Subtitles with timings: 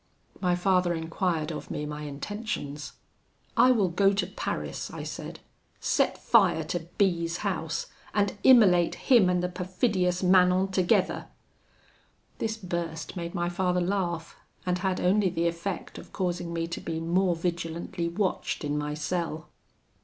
[0.39, 2.93] My father enquired of me my intentions:
[3.55, 5.41] 'I will go to Paris,' I said,
[5.79, 11.27] 'set fire to B 's house, and immolate him and the perfidious Manon together.'
[12.39, 14.35] This burst made my father laugh,
[14.65, 18.95] and had only the effect of causing me to be more vigilantly watched in my
[18.95, 19.49] cell.